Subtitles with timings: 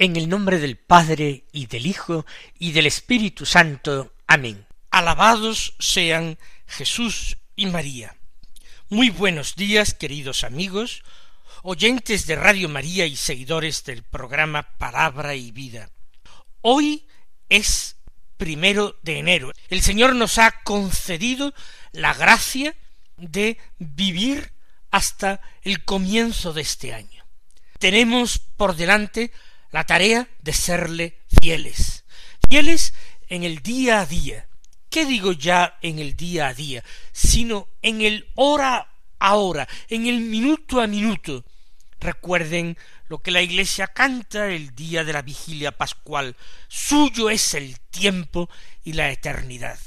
[0.00, 2.24] En el nombre del Padre y del Hijo
[2.56, 4.14] y del Espíritu Santo.
[4.28, 4.64] Amén.
[4.92, 6.38] Alabados sean
[6.68, 8.16] Jesús y María.
[8.90, 11.02] Muy buenos días, queridos amigos,
[11.64, 15.90] oyentes de Radio María y seguidores del programa Palabra y Vida.
[16.60, 17.04] Hoy
[17.48, 17.96] es
[18.36, 19.52] primero de enero.
[19.68, 21.52] El Señor nos ha concedido
[21.90, 22.76] la gracia
[23.16, 24.52] de vivir
[24.92, 27.24] hasta el comienzo de este año.
[27.80, 29.32] Tenemos por delante
[29.70, 32.04] la tarea de serle fieles,
[32.48, 32.94] fieles
[33.28, 34.48] en el día a día.
[34.90, 36.82] ¿Qué digo ya en el día a día?
[37.12, 38.88] Sino en el hora
[39.18, 41.44] a hora, en el minuto a minuto.
[42.00, 46.36] Recuerden lo que la Iglesia canta el día de la vigilia pascual.
[46.68, 48.48] Suyo es el tiempo
[48.84, 49.78] y la eternidad.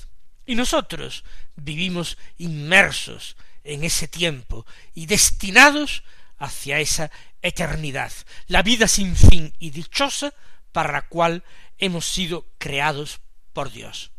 [0.45, 1.23] Y nosotros
[1.55, 6.03] vivimos inmersos en ese tiempo y destinados
[6.37, 8.11] hacia esa eternidad,
[8.47, 10.33] la vida sin fin y dichosa
[10.71, 11.43] para la cual
[11.77, 13.19] hemos sido creados
[13.53, 14.11] por Dios.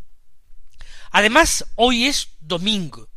[1.10, 3.08] Además, hoy es domingo.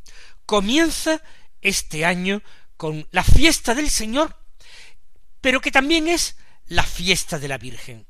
[0.45, 1.22] Comienza
[1.62, 2.42] este año
[2.78, 4.38] con la fiesta del Señor,
[5.42, 8.06] pero que también es la fiesta de la Virgen,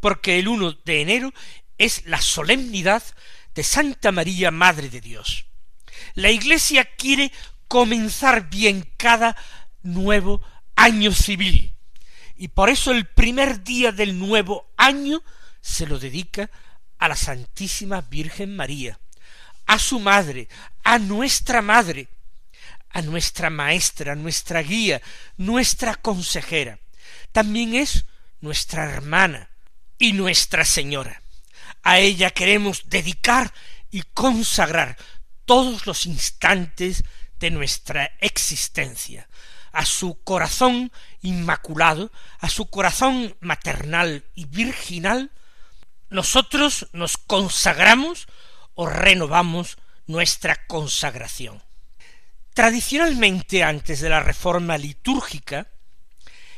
[0.00, 1.32] porque el 1 de enero
[1.78, 3.02] es la solemnidad
[3.54, 5.46] de Santa María, Madre de Dios.
[6.14, 7.32] La Iglesia quiere
[7.68, 9.36] comenzar bien cada
[9.82, 10.40] nuevo
[11.14, 11.74] civil.
[12.36, 15.22] Y por eso el primer día del nuevo año
[15.60, 16.50] se lo dedica
[16.98, 18.98] a la Santísima Virgen María,
[19.66, 20.48] a su madre,
[20.84, 22.08] a nuestra madre,
[22.90, 25.02] a nuestra maestra, nuestra guía,
[25.36, 26.78] nuestra consejera.
[27.32, 28.04] También es
[28.40, 29.50] nuestra hermana
[29.98, 31.20] y nuestra señora.
[31.82, 33.52] A ella queremos dedicar
[33.90, 34.96] y consagrar
[35.44, 37.04] todos los instantes
[37.38, 39.28] de nuestra existencia,
[39.76, 45.30] a su corazón inmaculado, a su corazón maternal y virginal,
[46.08, 48.26] nosotros nos consagramos
[48.74, 49.76] o renovamos
[50.06, 51.62] nuestra consagración.
[52.54, 55.66] Tradicionalmente, antes de la reforma litúrgica,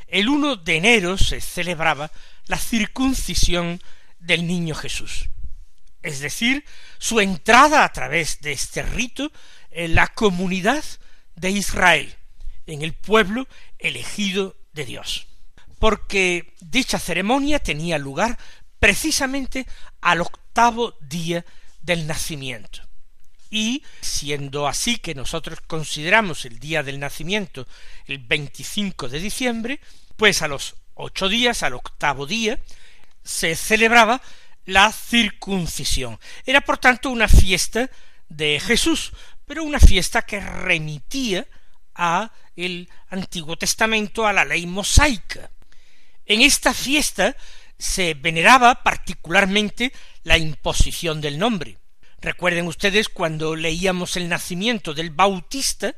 [0.06, 2.12] el 1 de enero se celebraba
[2.46, 3.82] la circuncisión
[4.20, 5.28] del niño Jesús,
[6.02, 6.64] es decir,
[6.98, 9.32] su entrada a través de este rito
[9.72, 10.84] en la comunidad
[11.34, 12.14] de Israel,
[12.68, 13.48] en el pueblo
[13.78, 15.26] elegido de Dios.
[15.78, 18.38] Porque dicha ceremonia tenía lugar
[18.78, 19.66] precisamente
[20.00, 21.44] al octavo día
[21.82, 22.80] del nacimiento.
[23.50, 27.66] Y siendo así que nosotros consideramos el día del nacimiento
[28.06, 29.80] el 25 de diciembre,
[30.16, 32.58] pues a los ocho días, al octavo día,
[33.24, 34.20] se celebraba
[34.66, 36.18] la circuncisión.
[36.44, 37.88] Era por tanto una fiesta
[38.28, 39.12] de Jesús,
[39.46, 41.46] pero una fiesta que remitía
[41.98, 45.50] a el Antiguo Testamento, a la ley mosaica.
[46.24, 47.36] En esta fiesta
[47.78, 49.92] se veneraba particularmente
[50.22, 51.76] la imposición del nombre.
[52.20, 55.94] Recuerden ustedes cuando leíamos el nacimiento del Bautista,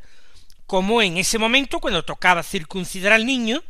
[0.67, 3.63] como en ese momento, cuando tocaba circuncidar al niño,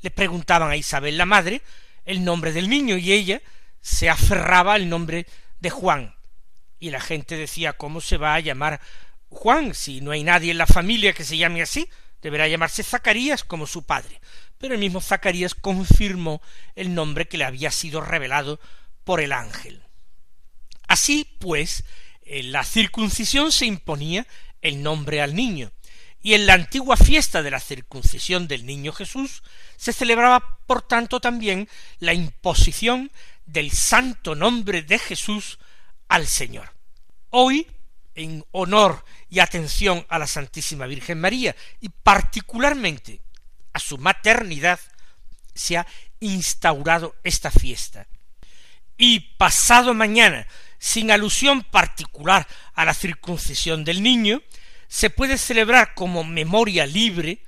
[0.00, 1.62] le preguntaban a Isabel la madre
[2.04, 3.40] el nombre del niño y ella
[3.80, 5.26] se aferraba al nombre
[5.60, 6.14] de Juan.
[6.80, 8.80] Y la gente decía, ¿cómo se va a llamar
[9.32, 11.88] Juan, si no hay nadie en la familia que se llame así,
[12.20, 14.20] deberá llamarse Zacarías como su padre.
[14.58, 16.40] Pero el mismo Zacarías confirmó
[16.76, 18.60] el nombre que le había sido revelado
[19.04, 19.82] por el ángel.
[20.86, 21.84] Así pues,
[22.22, 24.26] en la circuncisión se imponía
[24.60, 25.72] el nombre al niño,
[26.22, 29.42] y en la antigua fiesta de la circuncisión del niño Jesús
[29.76, 31.68] se celebraba por tanto también
[31.98, 33.10] la imposición
[33.46, 35.58] del santo nombre de Jesús
[36.06, 36.72] al Señor.
[37.30, 37.66] Hoy
[38.14, 43.20] en honor y atención a la Santísima Virgen María y particularmente
[43.72, 44.78] a su maternidad,
[45.54, 45.86] se ha
[46.20, 48.06] instaurado esta fiesta.
[48.96, 50.46] Y pasado mañana,
[50.78, 54.42] sin alusión particular a la circuncisión del niño,
[54.88, 57.42] se puede celebrar como memoria libre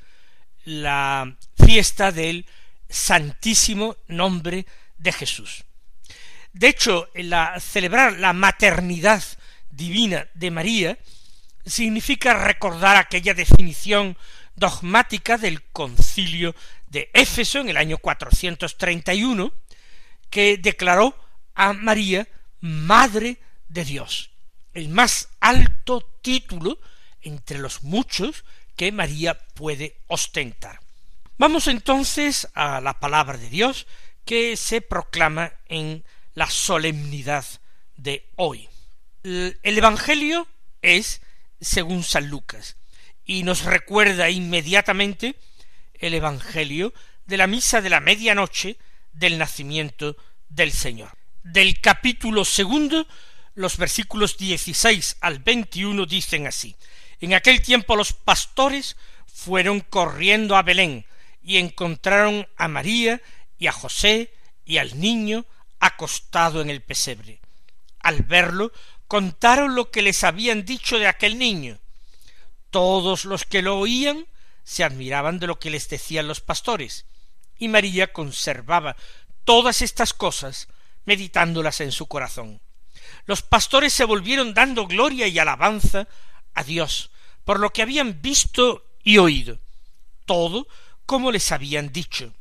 [0.65, 2.47] la fiesta del
[2.89, 4.67] Santísimo Nombre
[4.99, 5.65] de Jesús.
[6.53, 9.23] De hecho, la, celebrar la maternidad
[9.77, 10.99] divina de María
[11.65, 14.17] significa recordar aquella definición
[14.55, 16.55] dogmática del concilio
[16.87, 19.53] de Éfeso en el año 431
[20.31, 21.17] que declaró
[21.55, 22.29] a María
[22.61, 23.39] madre
[23.69, 24.31] de Dios,
[24.73, 26.79] el más alto título
[27.23, 28.45] entre los muchos
[28.77, 30.81] que María puede ostentar.
[31.37, 33.87] Vamos entonces a la palabra de Dios
[34.25, 36.05] que se proclama en
[36.35, 37.45] la solemnidad
[37.97, 38.69] de hoy.
[39.25, 40.47] El Evangelio
[40.83, 41.23] es
[41.59, 42.77] según San Lucas
[43.25, 45.37] y nos recuerda inmediatamente
[45.95, 46.93] el Evangelio
[47.25, 48.77] de la misa de la medianoche
[49.15, 50.19] del nacimiento
[50.51, 51.17] del Señor.
[51.43, 53.09] Del capítulo segundo,
[53.55, 56.77] los versículos dieciséis al veintiuno dicen así
[57.19, 61.07] En aquel tiempo los pastores fueron corriendo a Belén
[61.43, 63.23] y encontraron a María
[63.59, 64.35] y a José
[64.67, 65.47] y al niño
[65.81, 67.41] acostado en el pesebre.
[68.01, 68.71] Al verlo,
[69.15, 71.79] contaron lo que les habían dicho de aquel niño.
[72.71, 74.27] Todos los que lo oían
[74.65, 77.07] se admiraban de lo que les decían los pastores,
[77.57, 78.97] y María conservaba
[79.45, 80.67] todas estas cosas,
[81.05, 82.61] meditándolas en su corazón.
[83.25, 86.09] Los pastores se volvieron dando gloria y alabanza
[86.53, 87.13] a Dios
[87.45, 89.61] por lo que habían visto y oído,
[90.27, 90.67] todo
[91.07, 92.35] como les habían dicho.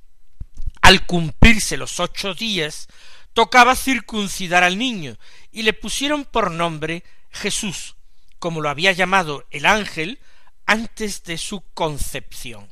[0.82, 2.88] Al cumplirse los ocho días,
[3.34, 5.18] tocaba circuncidar al niño,
[5.52, 7.96] y le pusieron por nombre Jesús,
[8.40, 10.20] como lo había llamado el ángel
[10.66, 12.72] antes de su concepción.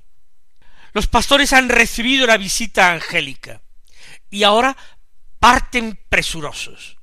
[0.93, 3.61] Los pastores han recibido la visita angélica
[4.29, 4.75] y ahora
[5.39, 6.97] parten presurosos.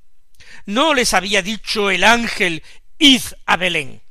[0.66, 2.62] No les había dicho el ángel
[2.98, 4.02] id a Belén.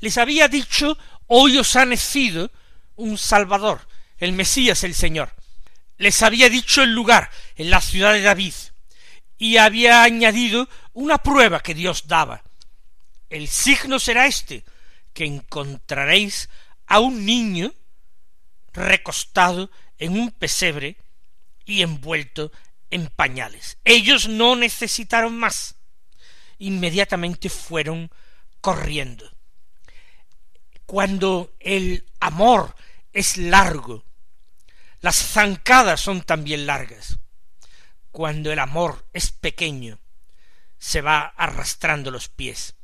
[0.00, 2.50] Les había dicho hoy os ha nacido
[2.96, 3.88] un Salvador,
[4.18, 5.34] el Mesías el Señor.
[5.96, 8.54] Les había dicho el lugar, en la ciudad de David,
[9.38, 12.42] y había añadido una prueba que Dios daba.
[13.30, 14.64] El signo será este,
[15.12, 16.48] que encontraréis
[16.86, 17.72] a un niño
[18.72, 20.96] recostado en un pesebre
[21.64, 22.52] y envuelto
[22.90, 23.78] en pañales.
[23.84, 25.76] Ellos no necesitaron más.
[26.58, 28.10] Inmediatamente fueron
[28.60, 29.30] corriendo.
[30.86, 32.74] Cuando el amor
[33.12, 34.04] es largo,
[35.00, 37.18] las zancadas son también largas.
[38.14, 39.98] Cuando el amor es pequeño,
[40.78, 42.76] se va arrastrando los pies.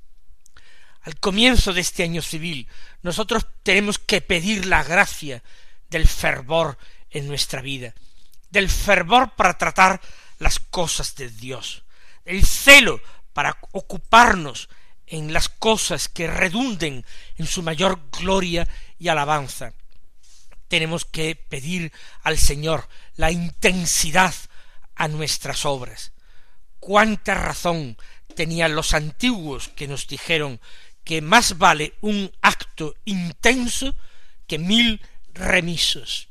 [1.03, 2.67] Al comienzo de este año civil,
[3.03, 5.45] nosotros tenemos que pedir la gracia
[5.89, 6.79] del fervor
[7.11, 7.95] en nuestra vida,
[8.51, 10.01] del fervor para tratar
[10.41, 11.85] las cosas de Dios,
[12.25, 13.01] el celo
[13.33, 14.69] para ocuparnos
[15.07, 17.07] en las cosas que redunden
[17.37, 18.67] en su mayor gloria
[18.99, 19.75] y alabanza.
[20.67, 21.93] Tenemos que pedir
[22.25, 24.35] al Señor la intensidad
[25.01, 26.13] a nuestras obras.
[26.79, 27.97] Cuánta razón
[28.37, 30.61] tenían los antiguos que nos dijeron
[31.05, 33.97] que más vale un acto intenso
[34.47, 35.01] que mil
[35.33, 36.29] remisos.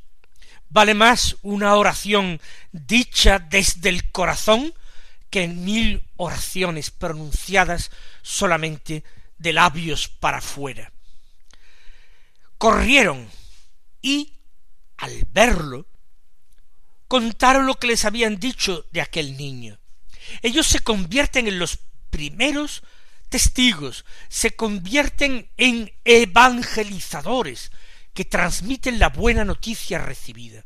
[0.70, 2.40] Vale más una oración
[2.72, 4.76] dicha desde el corazón
[5.32, 7.90] que mil oraciones pronunciadas
[8.22, 9.04] solamente
[9.40, 10.92] de labios para afuera.
[12.60, 13.28] Corrieron
[14.00, 14.34] y,
[14.98, 15.89] al verlo,
[17.10, 19.80] contaron lo que les habían dicho de aquel niño.
[20.44, 21.80] Ellos se convierten en los
[22.12, 22.84] primeros
[23.30, 27.72] testigos, se convierten en evangelizadores
[28.14, 30.64] que transmiten la buena noticia recibida.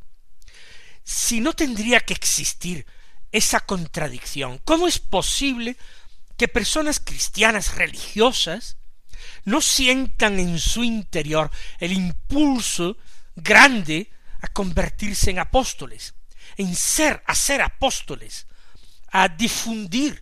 [1.04, 2.86] Si no tendría que existir
[3.32, 5.78] esa contradicción, ¿cómo es posible
[6.38, 8.78] que personas cristianas religiosas
[9.46, 12.98] no sientan en su interior el impulso
[13.36, 14.10] grande
[14.42, 16.16] a convertirse en apóstoles,
[16.58, 18.48] en ser, a ser apóstoles,
[19.12, 20.22] a difundir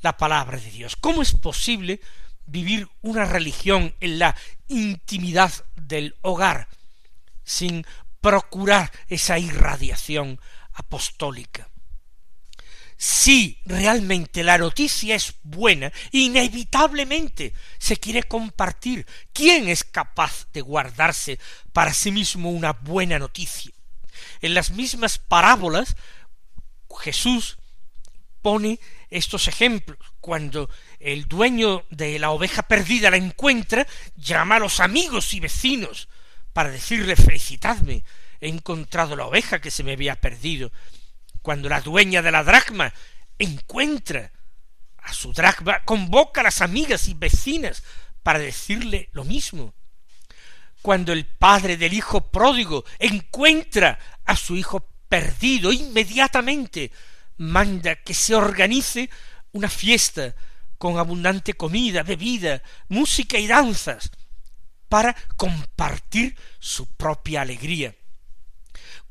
[0.00, 0.96] la palabra de Dios.
[0.96, 2.00] ¿Cómo es posible
[2.46, 4.36] vivir una religión en la
[4.68, 6.68] intimidad del hogar
[7.44, 7.86] sin
[8.20, 10.40] procurar esa irradiación
[10.72, 11.68] apostólica?
[13.00, 19.06] Si realmente la noticia es buena, inevitablemente se quiere compartir.
[19.32, 21.38] ¿Quién es capaz de guardarse
[21.72, 23.72] para sí mismo una buena noticia?
[24.40, 25.96] En las mismas parábolas,
[27.00, 27.58] Jesús
[28.42, 28.78] pone
[29.10, 29.98] estos ejemplos.
[30.20, 36.08] Cuando el dueño de la oveja perdida la encuentra, llama a los amigos y vecinos
[36.52, 38.04] para decirle felicitadme,
[38.40, 40.72] he encontrado la oveja que se me había perdido.
[41.42, 42.92] Cuando la dueña de la dracma
[43.38, 44.32] encuentra
[44.98, 47.82] a su dracma, convoca a las amigas y vecinas
[48.22, 49.74] para decirle lo mismo.
[50.82, 56.92] Cuando el padre del hijo pródigo encuentra a su hijo perdido, inmediatamente
[57.38, 59.10] manda que se organice
[59.52, 60.34] una fiesta
[60.76, 64.10] con abundante comida, bebida, música y danzas,
[64.88, 67.94] para compartir su propia alegría.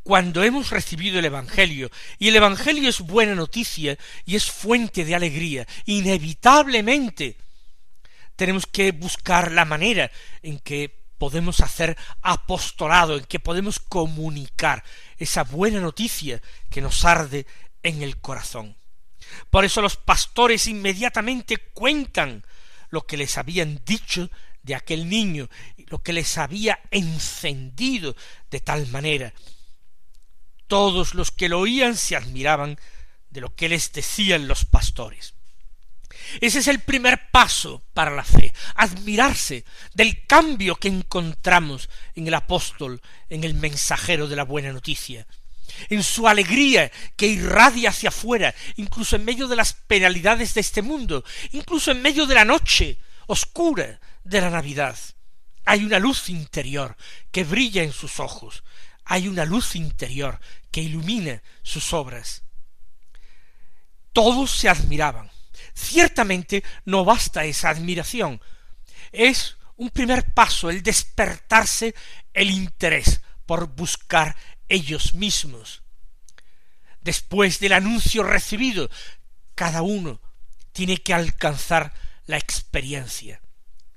[0.03, 5.13] cuando hemos recibido el Evangelio, y el Evangelio es buena noticia y es fuente de
[5.13, 7.36] alegría, inevitablemente
[8.38, 10.09] tenemos que buscar la manera
[10.41, 14.83] en que podemos hacer apostolado, en que podemos comunicar
[15.17, 17.45] esa buena noticia que nos arde
[17.83, 18.77] en el corazón.
[19.50, 22.45] Por eso los pastores inmediatamente cuentan
[22.89, 24.29] lo que les habían dicho
[24.63, 25.50] de aquel niño,
[25.88, 28.15] lo que les había encendido
[28.51, 29.33] de tal manera.
[30.67, 32.77] Todos los que lo oían se admiraban
[33.29, 35.37] de lo que les decían los pastores.
[36.41, 42.34] Ese es el primer paso para la fe, admirarse del cambio que encontramos en el
[42.34, 45.27] apóstol, en el mensajero de la buena noticia,
[45.89, 50.81] en su alegría que irradia hacia afuera, incluso en medio de las penalidades de este
[50.81, 54.98] mundo, incluso en medio de la noche oscura de la Navidad.
[55.65, 56.96] Hay una luz interior
[57.31, 58.63] que brilla en sus ojos,
[59.05, 60.39] hay una luz interior
[60.72, 62.43] que ilumina sus obras.
[64.13, 65.29] Todos se admiraban.
[65.77, 68.41] Ciertamente no basta esa admiración.
[69.12, 71.93] Es un primer paso el despertarse
[72.34, 74.36] el interés por buscar
[74.67, 75.84] ellos mismos.
[77.01, 78.89] Después del anuncio recibido,
[79.53, 80.19] cada uno
[80.72, 81.93] tiene que alcanzar
[82.25, 83.39] la experiencia.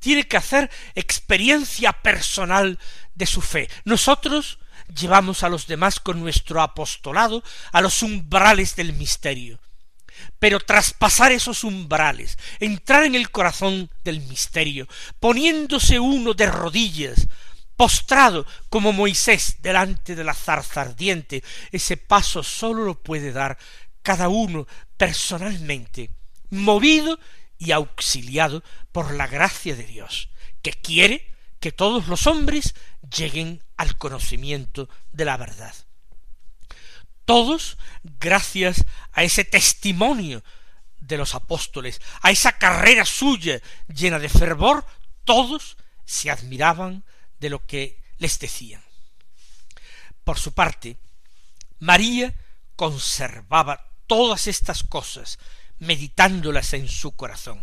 [0.00, 2.78] Tiene que hacer experiencia personal
[3.14, 3.70] de su fe.
[3.84, 4.58] Nosotros
[4.94, 9.58] llevamos a los demás con nuestro apostolado a los umbrales del misterio.
[10.38, 17.28] Pero traspasar esos umbrales, entrar en el corazón del misterio, poniéndose uno de rodillas,
[17.76, 23.56] postrado como Moisés delante de la zarza ardiente, ese paso sólo lo puede dar
[24.02, 26.10] cada uno personalmente,
[26.50, 27.18] movido
[27.58, 28.62] y auxiliado
[28.92, 30.28] por la gracia de Dios,
[30.62, 31.26] que quiere
[31.58, 32.74] que todos los hombres
[33.16, 35.74] lleguen al conocimiento de la verdad.
[37.30, 37.78] Todos,
[38.18, 40.42] gracias a ese testimonio
[40.98, 44.84] de los apóstoles, a esa carrera suya llena de fervor,
[45.22, 47.04] todos se admiraban
[47.38, 48.82] de lo que les decían.
[50.24, 50.96] Por su parte,
[51.78, 52.34] María
[52.74, 55.38] conservaba todas estas cosas,
[55.78, 57.62] meditándolas en su corazón.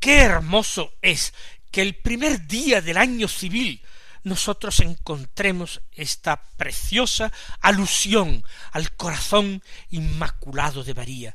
[0.00, 1.34] Qué hermoso es
[1.70, 3.82] que el primer día del año civil
[4.26, 8.42] nosotros encontremos esta preciosa alusión
[8.72, 11.34] al corazón inmaculado de María,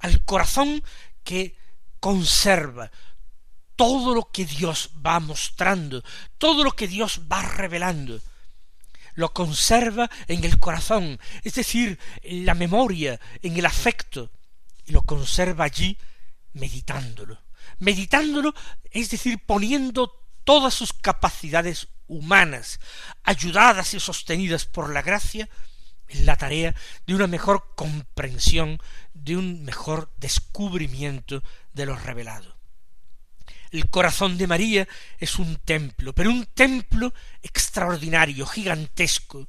[0.00, 0.82] al corazón
[1.24, 1.54] que
[2.00, 2.90] conserva
[3.76, 6.02] todo lo que Dios va mostrando,
[6.38, 8.18] todo lo que Dios va revelando,
[9.12, 14.30] lo conserva en el corazón, es decir, en la memoria, en el afecto,
[14.86, 15.98] y lo conserva allí
[16.54, 17.42] meditándolo.
[17.78, 18.54] Meditándolo,
[18.90, 22.78] es decir, poniendo todas sus capacidades humanas,
[23.24, 25.48] ayudadas y sostenidas por la gracia,
[26.08, 26.74] en la tarea
[27.06, 28.78] de una mejor comprensión,
[29.14, 31.42] de un mejor descubrimiento
[31.72, 32.58] de lo revelado.
[33.70, 34.86] El corazón de María
[35.18, 39.48] es un templo, pero un templo extraordinario, gigantesco,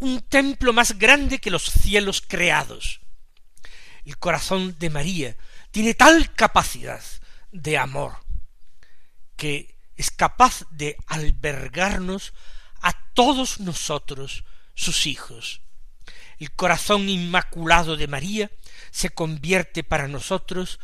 [0.00, 3.00] un templo más grande que los cielos creados.
[4.04, 5.36] El corazón de María
[5.70, 7.02] tiene tal capacidad
[7.52, 8.16] de amor
[9.36, 12.32] que es capaz de albergarnos
[12.80, 15.60] a todos nosotros, sus hijos.
[16.38, 18.50] El corazón inmaculado de María
[18.90, 20.80] se convierte para nosotros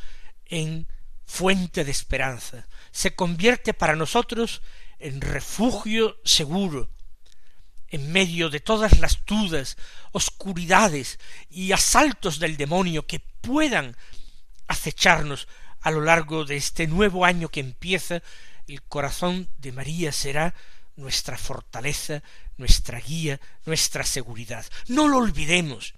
[0.47, 0.87] en
[1.26, 4.62] fuente de esperanza, se convierte para nosotros
[4.99, 6.88] en refugio seguro,
[7.88, 9.76] en medio de todas las dudas,
[10.12, 13.97] oscuridades y asaltos del demonio que puedan
[14.69, 15.49] acecharnos
[15.81, 18.23] a lo largo de este nuevo año que empieza,
[18.75, 20.55] el corazón de María será
[20.97, 22.23] nuestra fortaleza,
[22.57, 24.65] nuestra guía, nuestra seguridad.
[24.87, 25.95] No lo olvidemos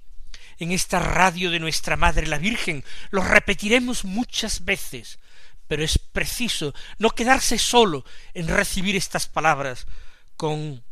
[0.58, 5.18] en esta radio de nuestra Madre la Virgen, lo repetiremos muchas veces,
[5.66, 9.86] pero es preciso no quedarse solo en recibir estas palabras
[10.36, 10.84] con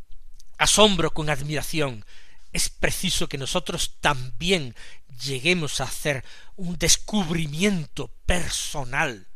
[0.59, 2.05] asombro, con admiración.
[2.53, 4.75] Es preciso que nosotros también
[5.23, 6.25] lleguemos a hacer
[6.57, 9.30] un descubrimiento personal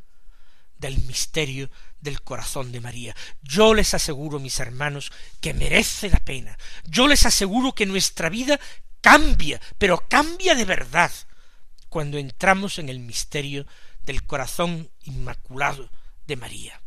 [0.84, 3.16] del misterio del corazón de María.
[3.40, 6.58] Yo les aseguro, mis hermanos, que merece la pena.
[6.84, 8.60] Yo les aseguro que nuestra vida
[9.00, 11.10] cambia, pero cambia de verdad
[11.88, 13.66] cuando entramos en el misterio
[14.04, 15.90] del corazón inmaculado
[16.26, 16.82] de María.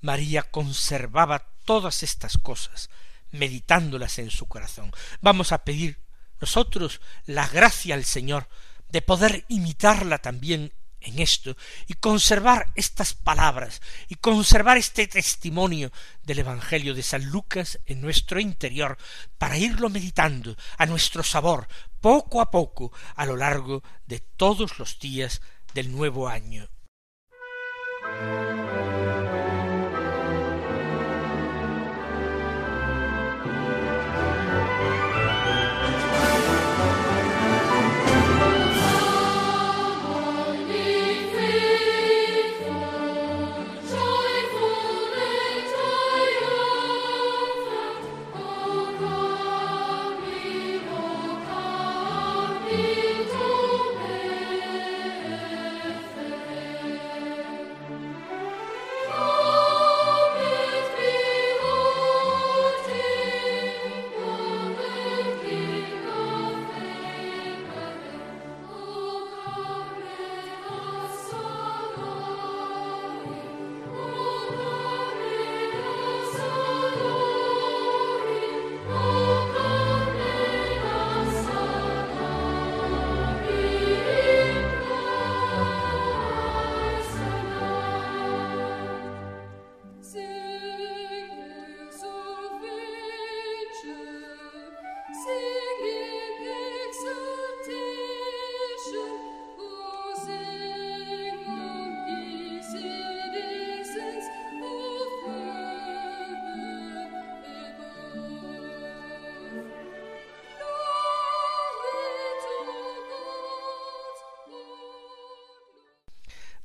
[0.00, 2.88] María conservaba todas estas cosas,
[3.30, 4.90] meditándolas en su corazón.
[5.20, 6.00] Vamos a pedir
[6.40, 8.48] nosotros la gracia al Señor
[8.88, 15.92] de poder imitarla también en esto y conservar estas palabras y conservar este testimonio
[16.22, 18.98] del Evangelio de San Lucas en nuestro interior
[19.38, 21.68] para irlo meditando a nuestro sabor
[22.00, 25.40] poco a poco a lo largo de todos los días
[25.74, 26.68] del nuevo año.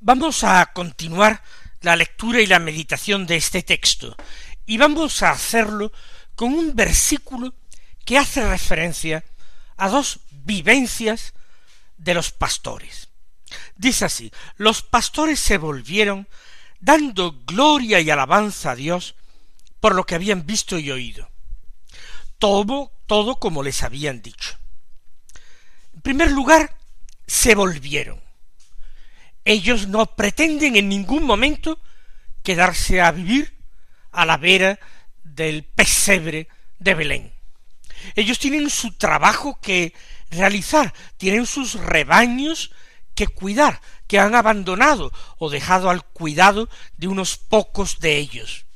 [0.06, 1.42] Vamos a continuar
[1.80, 4.14] la lectura y la meditación de este texto,
[4.64, 5.90] y vamos a hacerlo
[6.36, 7.52] con un versículo
[8.04, 9.24] que hace referencia
[9.76, 11.34] a dos vivencias
[11.96, 13.08] de los pastores.
[13.74, 16.28] Dice así, los pastores se volvieron
[16.78, 19.16] dando gloria y alabanza a Dios
[19.80, 21.28] por lo que habían visto y oído.
[22.38, 24.56] Todo, todo como les habían dicho.
[25.94, 26.76] En primer lugar,
[27.26, 28.25] se volvieron.
[29.46, 31.80] Ellos no pretenden en ningún momento
[32.42, 33.56] quedarse a vivir
[34.10, 34.80] a la vera
[35.22, 36.48] del pesebre
[36.80, 37.32] de Belén.
[38.16, 39.94] Ellos tienen su trabajo que
[40.30, 42.72] realizar, tienen sus rebaños
[43.14, 48.66] que cuidar, que han abandonado o dejado al cuidado de unos pocos de ellos.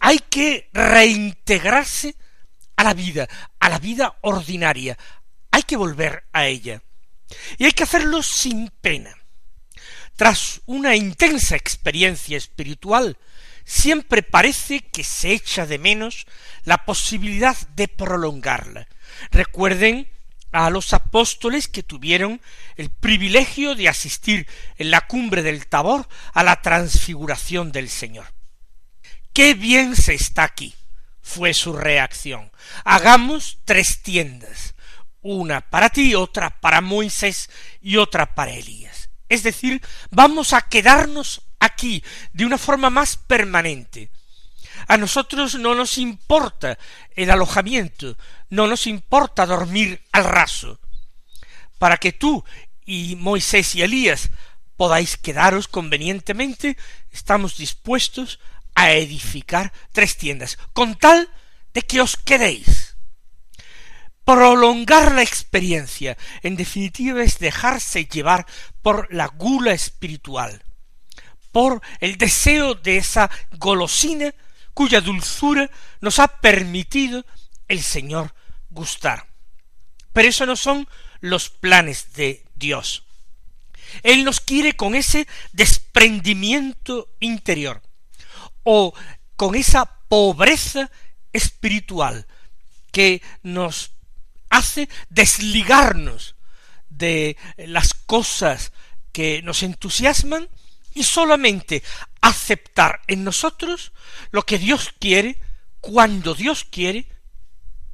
[0.00, 2.14] Hay que reintegrarse
[2.76, 3.26] a la vida,
[3.58, 4.98] a la vida ordinaria,
[5.50, 6.82] hay que volver a ella.
[7.56, 9.17] Y hay que hacerlo sin pena.
[10.18, 13.16] Tras una intensa experiencia espiritual,
[13.64, 16.26] siempre parece que se echa de menos
[16.64, 18.88] la posibilidad de prolongarla.
[19.30, 20.08] Recuerden
[20.50, 22.40] a los apóstoles que tuvieron
[22.74, 28.26] el privilegio de asistir en la cumbre del Tabor a la transfiguración del Señor.
[29.32, 30.74] ¡Qué bien se está aquí!
[31.22, 32.50] fue su reacción.
[32.82, 34.74] Hagamos tres tiendas,
[35.22, 37.50] una para ti, otra para Moisés
[37.80, 39.07] y otra para Elías.
[39.28, 44.10] Es decir, vamos a quedarnos aquí de una forma más permanente.
[44.86, 46.78] A nosotros no nos importa
[47.14, 48.16] el alojamiento,
[48.48, 50.80] no nos importa dormir al raso.
[51.78, 52.44] Para que tú
[52.86, 54.30] y Moisés y Elías
[54.76, 56.76] podáis quedaros convenientemente,
[57.10, 58.38] estamos dispuestos
[58.74, 61.28] a edificar tres tiendas, con tal
[61.74, 62.96] de que os quedéis
[64.28, 68.46] prolongar la experiencia, en definitiva es dejarse llevar
[68.88, 70.64] por la gula espiritual,
[71.52, 74.34] por el deseo de esa golosina
[74.72, 75.70] cuya dulzura
[76.00, 77.22] nos ha permitido
[77.68, 78.34] el Señor
[78.70, 79.26] gustar.
[80.14, 80.88] Pero eso no son
[81.20, 83.04] los planes de Dios.
[84.02, 87.82] Él nos quiere con ese desprendimiento interior
[88.62, 88.94] o
[89.36, 90.90] con esa pobreza
[91.34, 92.26] espiritual
[92.90, 93.90] que nos
[94.48, 96.36] hace desligarnos
[96.88, 98.72] de las cosas
[99.12, 100.48] que nos entusiasman
[100.94, 101.82] y solamente
[102.20, 103.92] aceptar en nosotros
[104.30, 105.40] lo que Dios quiere,
[105.80, 107.08] cuando Dios quiere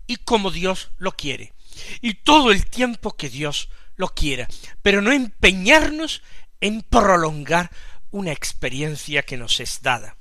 [0.07, 1.52] y como Dios lo quiere,
[2.00, 4.48] y todo el tiempo que Dios lo quiera,
[4.83, 6.22] pero no empeñarnos
[6.61, 7.70] en prolongar
[8.11, 10.16] una experiencia que nos es dada.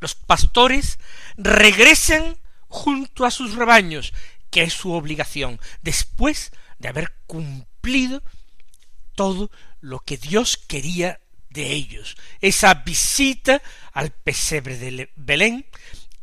[0.00, 0.98] Los pastores
[1.36, 4.12] regresan junto a sus rebaños
[4.50, 7.14] que es su obligación, después de haber
[7.82, 8.22] cumplido
[9.16, 13.60] todo lo que Dios quería de ellos, esa visita
[13.92, 15.66] al pesebre de Belén,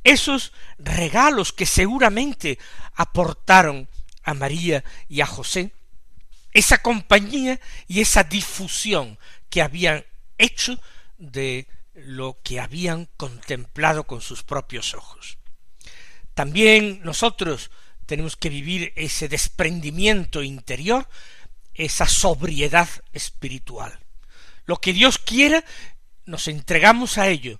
[0.03, 2.57] esos regalos que seguramente
[2.95, 3.87] aportaron
[4.23, 5.71] a María y a José,
[6.53, 9.19] esa compañía y esa difusión
[9.49, 10.05] que habían
[10.37, 10.79] hecho
[11.17, 15.37] de lo que habían contemplado con sus propios ojos.
[16.33, 17.69] También nosotros
[18.05, 21.07] tenemos que vivir ese desprendimiento interior,
[21.79, 23.99] esa sobriedad espiritual.
[24.65, 25.63] Lo que Dios quiera,
[26.25, 27.59] nos entregamos a ello,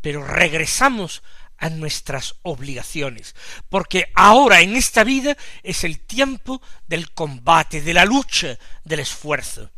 [0.00, 1.22] pero regresamos
[1.58, 3.36] a nuestras obligaciones,
[3.68, 9.70] porque ahora en esta vida es el tiempo del combate, de la lucha, del esfuerzo.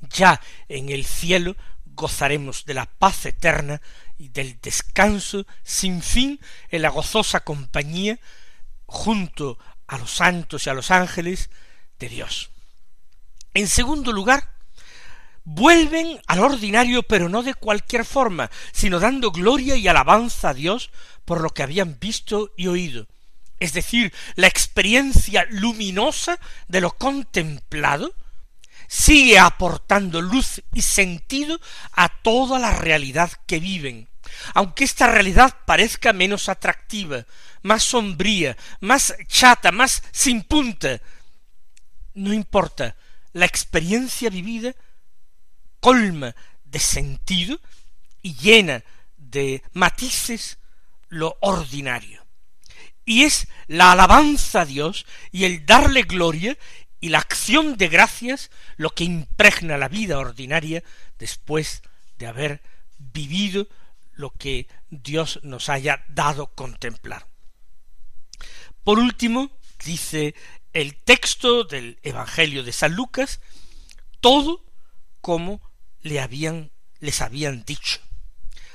[0.00, 3.82] Ya en el cielo gozaremos de la paz eterna
[4.18, 8.20] y del descanso sin fin en la gozosa compañía
[8.86, 9.58] junto
[9.88, 11.50] a los santos y a los ángeles
[11.98, 12.50] de Dios.
[13.56, 14.52] En segundo lugar,
[15.44, 20.90] vuelven al ordinario, pero no de cualquier forma, sino dando gloria y alabanza a Dios
[21.24, 23.06] por lo que habían visto y oído.
[23.58, 26.38] Es decir, la experiencia luminosa
[26.68, 28.12] de lo contemplado
[28.88, 31.58] sigue aportando luz y sentido
[31.92, 34.06] a toda la realidad que viven,
[34.52, 37.24] aunque esta realidad parezca menos atractiva,
[37.62, 41.00] más sombría, más chata, más sin punta.
[42.12, 42.94] No importa,
[43.36, 44.74] la experiencia vivida
[45.78, 47.60] colma de sentido
[48.22, 48.82] y llena
[49.18, 50.56] de matices
[51.08, 52.24] lo ordinario.
[53.04, 56.56] Y es la alabanza a Dios y el darle gloria
[56.98, 60.82] y la acción de gracias lo que impregna la vida ordinaria
[61.18, 61.82] después
[62.16, 62.62] de haber
[62.96, 63.68] vivido
[64.14, 67.26] lo que Dios nos haya dado contemplar.
[68.82, 69.50] Por último,
[69.84, 70.34] dice
[70.72, 73.40] el texto del Evangelio de San Lucas,
[74.20, 74.64] todo
[75.20, 75.60] como
[76.02, 78.00] le habían, les habían dicho.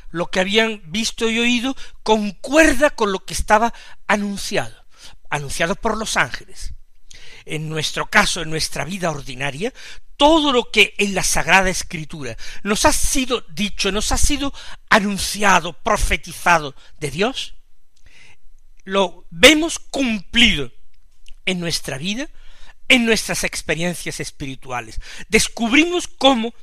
[0.10, 3.74] Lo que habían visto y oído concuerda con lo que estaba
[4.08, 4.76] anunciado,
[5.30, 6.74] anunciado por los ángeles.
[7.46, 9.74] En nuestro caso, en nuestra vida ordinaria,
[10.18, 14.54] todo lo que en la Sagrada Escritura nos ha sido dicho, nos ha sido
[14.90, 17.56] anunciado, profetizado de Dios,
[18.84, 20.72] lo vemos cumplido
[21.52, 22.28] en nuestra vida,
[22.88, 25.00] en nuestras experiencias espirituales.
[25.30, 26.54] Descubrimos cómo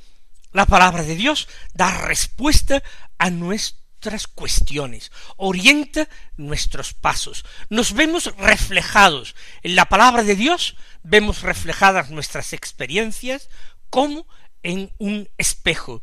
[0.51, 2.83] la palabra de Dios da respuesta
[3.17, 7.45] a nuestras cuestiones, orienta nuestros pasos.
[7.69, 13.49] Nos vemos reflejados en la palabra de Dios, vemos reflejadas nuestras experiencias
[13.89, 14.25] como
[14.63, 16.01] en un espejo.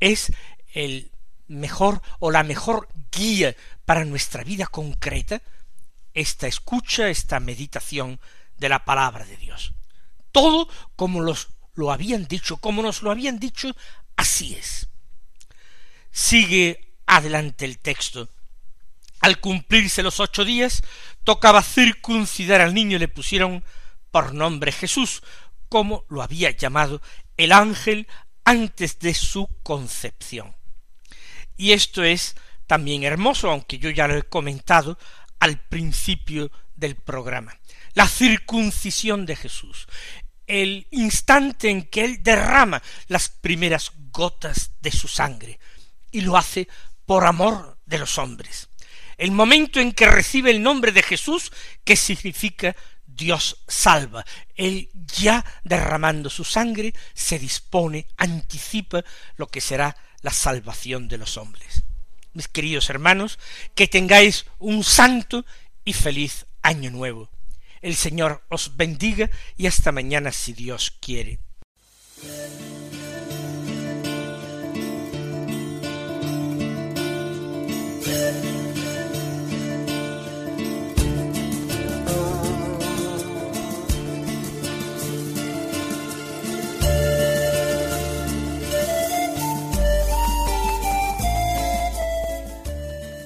[0.00, 0.32] Es
[0.74, 1.10] el
[1.46, 5.40] mejor o la mejor guía para nuestra vida concreta
[6.18, 8.20] esta escucha, esta meditación
[8.56, 9.74] de la palabra de Dios.
[10.32, 13.74] Todo como los lo habían dicho, como nos lo habían dicho,
[14.16, 14.88] así es.
[16.10, 18.28] Sigue adelante el texto.
[19.20, 20.82] Al cumplirse los ocho días,
[21.22, 23.64] tocaba circuncidar al niño y le pusieron
[24.10, 25.22] por nombre Jesús,
[25.68, 27.00] como lo había llamado
[27.36, 28.08] el ángel
[28.44, 30.56] antes de su concepción.
[31.56, 32.34] Y esto es
[32.66, 34.98] también hermoso, aunque yo ya lo he comentado
[35.40, 37.58] al principio del programa.
[37.94, 39.88] La circuncisión de Jesús
[40.48, 45.60] el instante en que Él derrama las primeras gotas de su sangre,
[46.10, 46.66] y lo hace
[47.06, 48.68] por amor de los hombres.
[49.18, 51.52] El momento en que recibe el nombre de Jesús,
[51.84, 52.74] que significa
[53.06, 54.24] Dios salva.
[54.54, 59.04] Él ya derramando su sangre se dispone, anticipa
[59.36, 61.82] lo que será la salvación de los hombres.
[62.32, 63.38] Mis queridos hermanos,
[63.74, 65.44] que tengáis un santo
[65.84, 67.30] y feliz año nuevo.
[67.80, 71.38] El Señor os bendiga y hasta mañana si Dios quiere.